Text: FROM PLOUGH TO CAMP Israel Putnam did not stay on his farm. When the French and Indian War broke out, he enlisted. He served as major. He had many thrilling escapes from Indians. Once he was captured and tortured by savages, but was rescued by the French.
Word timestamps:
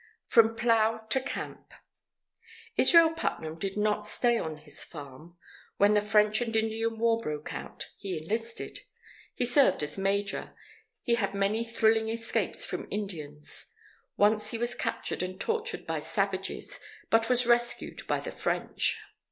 FROM 0.25 0.55
PLOUGH 0.55 1.09
TO 1.09 1.19
CAMP 1.21 1.75
Israel 2.75 3.11
Putnam 3.13 3.53
did 3.53 3.77
not 3.77 4.03
stay 4.03 4.35
on 4.39 4.57
his 4.57 4.83
farm. 4.83 5.37
When 5.77 5.93
the 5.93 6.01
French 6.01 6.41
and 6.41 6.55
Indian 6.55 6.97
War 6.97 7.19
broke 7.21 7.53
out, 7.53 7.91
he 7.99 8.17
enlisted. 8.17 8.79
He 9.35 9.45
served 9.45 9.83
as 9.83 9.99
major. 9.99 10.55
He 11.03 11.13
had 11.13 11.35
many 11.35 11.63
thrilling 11.63 12.09
escapes 12.09 12.65
from 12.65 12.87
Indians. 12.89 13.75
Once 14.17 14.49
he 14.49 14.57
was 14.57 14.73
captured 14.73 15.21
and 15.21 15.39
tortured 15.39 15.85
by 15.85 15.99
savages, 15.99 16.79
but 17.11 17.29
was 17.29 17.45
rescued 17.45 18.01
by 18.07 18.21
the 18.21 18.31
French. 18.31 18.97